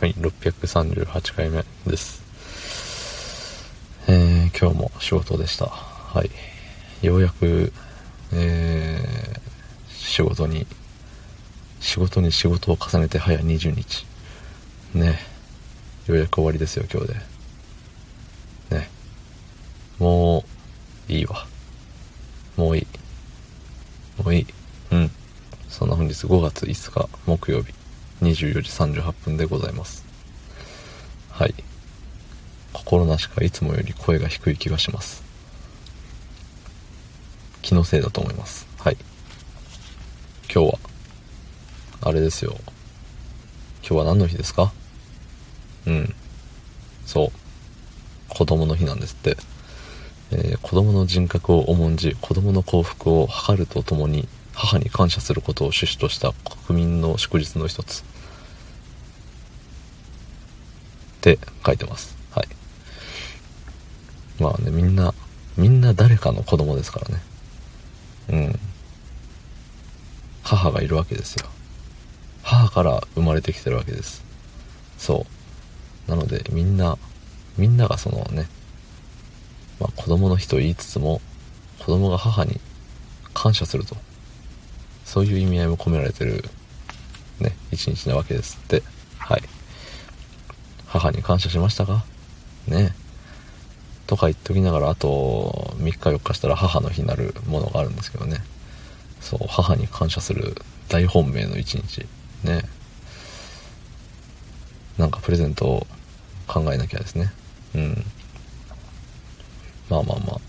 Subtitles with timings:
[0.00, 2.20] はい、638回目です。
[4.08, 5.66] えー、今日も仕事でした。
[5.66, 6.22] は
[7.00, 7.06] い。
[7.06, 7.72] ようやく、
[8.32, 9.40] えー、
[9.88, 10.66] 仕事に、
[11.78, 14.04] 仕事に仕事を重ねて早20日。
[14.94, 15.20] ね。
[16.08, 17.14] ようやく終わりですよ、今日で。
[18.78, 18.90] ね。
[20.00, 20.44] も
[21.08, 21.46] う、いいわ。
[22.56, 22.86] もういい。
[24.22, 24.46] もういい。
[24.90, 25.10] うん。
[25.68, 27.72] そんな本日5月5日木曜日
[28.22, 28.70] 24時
[29.00, 30.04] 38分でございます。
[31.30, 31.54] はい。
[32.72, 35.22] 心なしかいつもより声が低い気がします。
[37.62, 38.66] 気のせいだと思います。
[38.78, 38.96] はい。
[40.52, 40.78] 今日は、
[42.02, 42.56] あれですよ。
[43.80, 44.72] 今日は何の日ですか？
[45.86, 46.14] うん。
[47.06, 47.32] そう。
[48.28, 49.36] 子供の日なんですって。
[50.30, 56.32] えー、子供の人格を重んじ、子供の幸福を図るとともに、母に感謝することを趣旨とした
[56.66, 58.00] 国民の祝日の一つ。
[58.00, 58.04] っ
[61.20, 62.16] て書いてます。
[62.32, 62.48] はい。
[64.40, 65.14] まあねみんな
[65.56, 67.22] みんな誰かの子供ですからね。
[68.30, 68.58] うん。
[70.42, 71.46] 母がいるわけですよ。
[72.42, 74.22] 母から生まれてきてるわけです。
[74.98, 75.26] そ
[76.06, 76.10] う。
[76.10, 76.98] なのでみんな
[77.56, 78.46] みんながそのね、
[79.80, 81.20] まあ、子供の日と言いつつも
[81.78, 82.60] 子供が母に
[83.32, 83.96] 感謝すると。
[85.14, 86.44] そういう意味合いも込められてる、
[87.38, 88.82] ね、一日なわけですって。
[89.16, 89.42] はい。
[90.88, 92.04] 母に感謝しましたか？
[92.66, 92.92] ね
[94.08, 98.38] とか言っときながら、あと3日4日したら母の日になるものがあるんですけどね。
[99.20, 100.56] そう、母に感謝する
[100.88, 102.04] 大本命の一日。
[102.42, 102.62] ね
[104.98, 105.86] なんかプレゼントを
[106.48, 107.32] 考えなきゃですね。
[107.76, 108.04] うん。
[109.88, 110.40] まあまあまあ。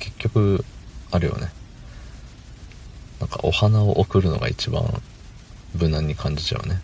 [0.00, 0.64] 結局、
[1.12, 1.52] あるよね。
[3.20, 4.82] なんかお花を贈るのが一番
[5.74, 6.80] 無難に感じちゃうね。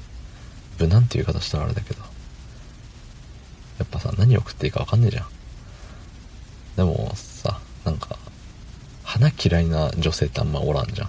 [0.78, 2.02] 無難っていう言い方したらあれだけど。
[3.78, 5.26] やっぱさ何送っていいか分かんねえじゃん。
[6.76, 8.16] でもさなんか
[9.02, 11.08] 花嫌いな女性ってあんまおらんじゃん。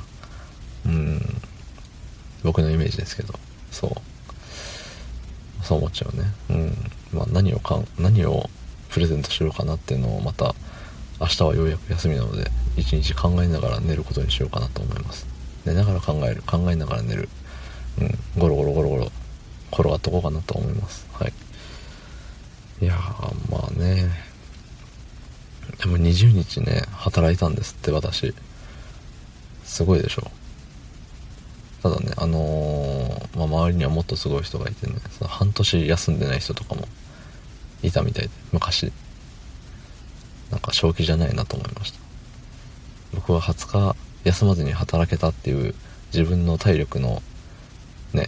[0.86, 1.42] うん。
[2.44, 3.34] 僕のイメージですけど。
[3.72, 3.92] そう。
[5.64, 6.26] そう思っちゃうね。
[6.50, 7.18] うん。
[7.18, 8.50] まあ何をかん何を
[8.90, 10.54] プレゼントしようかなっていうのをまた
[11.22, 12.52] 明日はようやく休みなので。
[12.78, 15.28] 一日考えながら寝ることにしようかなと思います。
[15.66, 16.44] 寝ながら考える。
[16.46, 17.30] 考えながら寝る。
[18.00, 18.18] うん。
[18.38, 19.12] ゴロゴロゴロゴロ。
[19.72, 21.08] 転がっとこうかなと思います。
[21.14, 21.34] はい。
[22.82, 24.10] いやーまあね。
[25.80, 28.34] でも20日ね働いたんですって私。
[29.64, 30.30] すごいでしょ。
[31.82, 36.88] ただねあのー、まあ、周りにはもっとすごい人がいてねその半年休んでない人とかも
[37.82, 38.92] いたみたいで昔。
[40.52, 42.00] なんか正気じゃないなと思いました。
[43.14, 45.76] 僕は20日休まずに働けたっていう
[46.14, 47.22] 自分の体力の
[48.14, 48.28] ね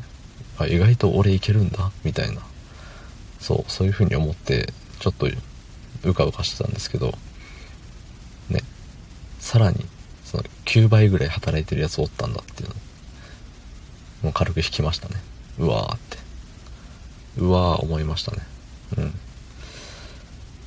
[0.57, 2.41] あ意外と俺いけるんだみたいな。
[3.39, 5.27] そうそういう風に思ってちょっと
[6.03, 7.13] うかうかしてたんですけど
[8.49, 8.61] ね
[9.39, 9.85] さらに
[10.23, 12.75] その9倍ぐらい働いてるやつおったんだっていうの。
[14.23, 15.15] もう軽く引きましたね。
[15.59, 16.17] うわーって。
[17.37, 18.39] うわー思いましたね。
[18.97, 19.13] うん。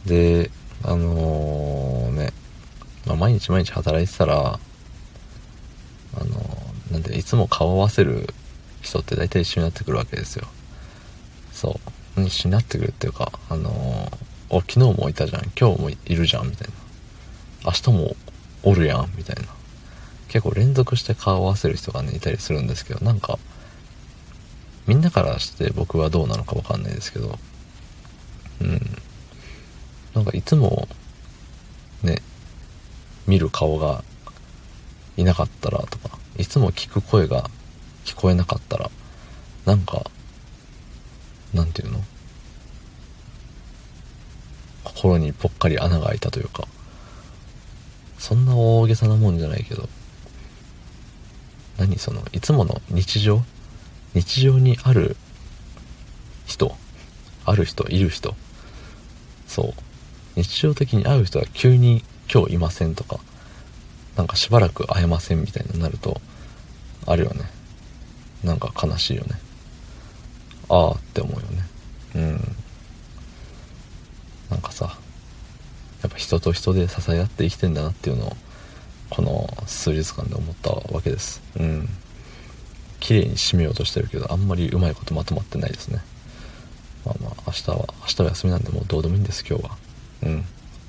[0.07, 0.51] で
[0.85, 1.68] あのー、
[3.09, 4.61] まあ、毎日毎日働いてたら、
[6.15, 6.27] あの、
[6.93, 8.33] なんで、いつも顔合わせる
[8.83, 10.47] 人って大体一緒になってくるわけですよ。
[11.53, 11.81] そ
[12.17, 12.23] う。
[12.23, 14.13] 一緒になってくるっていうか、あの、
[14.51, 16.75] お、昨日もいたじゃん、今日もいるじゃん、みたいな。
[17.67, 18.17] 明日も
[18.63, 19.43] おるやん、みたいな。
[20.29, 23.39] 結構連続して顔合わせる人がね、いたりするんですけど、なんか、
[24.87, 27.39] みんなからして僕はどうなのかわかんないですけど、
[28.61, 28.81] うん。
[30.15, 30.89] なんかいつも
[32.03, 32.23] ね
[33.29, 34.03] 見る顔が
[35.17, 37.49] いなかったらとかいつも聞く声が
[38.05, 38.91] 聞こえなかったら
[39.67, 40.05] なんか
[41.55, 42.01] なんていうの？
[44.85, 46.67] 心にぽっかり穴が開いたというか
[48.19, 49.89] そんな大げさなもんじゃないけど
[51.77, 51.99] 何？
[51.99, 53.43] そのいつもの日常？
[54.15, 55.17] 日常にある
[56.47, 56.75] 人？
[57.45, 57.87] ある人？
[57.89, 58.35] いる人？
[59.47, 59.73] そう。
[60.35, 62.03] 日常的に会う人が急に
[62.33, 63.19] 今日いませんとか、
[64.17, 66.21] なんかしばらく会えませんみたいになると、
[67.07, 67.45] あるよね。
[68.45, 69.39] なんか悲しいよね。
[70.69, 71.63] ああって思うよね。
[72.17, 72.57] うん。
[74.51, 74.99] なんかさ、
[76.03, 78.37] やっぱ人と人で支え合って生きてんだなっていうのを、
[79.11, 81.41] この数日間で思ったわけです。
[81.57, 81.89] うん。
[83.01, 86.03] 綺麗に締めようとしてるけど、あんまりうまいことまとまってないですね。
[87.07, 89.77] まあまあ、明日は、明日は休みなんでもうどうでもいいんです、今日は。
[90.25, 90.45] うん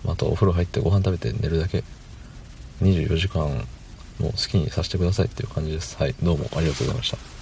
[0.07, 1.83] あとお風呂入ってご飯食べて寝るだけ。
[2.81, 3.41] 24時間
[4.19, 5.97] もう好きにさせてくださいっていう感じです。
[5.97, 7.38] はいどうもありがとうございました。